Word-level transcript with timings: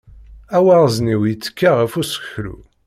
Awaɣzniw 0.55 1.21
yettekka 1.25 1.69
ɣef 1.79 1.93
useklu. 2.01 2.57